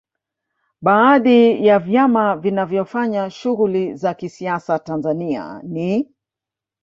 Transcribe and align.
Baadhi 0.81 1.65
ya 1.65 1.79
vyama 1.79 2.35
vinavyofanya 2.37 3.29
shughuli 3.29 3.95
za 3.95 4.13
kisiasa 4.13 4.79
Tanzania 4.79 5.61
ni 5.63 6.11